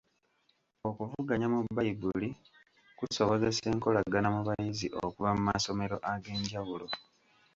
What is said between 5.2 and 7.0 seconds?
mu masomero ag'enjawulo.